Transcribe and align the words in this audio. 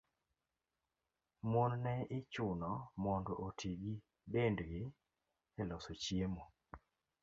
Mon 1.51 1.69
ne 1.83 1.93
ichuno 2.17 2.71
mondo 3.03 3.33
oti 3.47 3.69
gi 3.81 3.93
dendgi 4.33 4.83
e 5.59 5.61
loso 5.69 5.91
chiemo. 6.03 6.43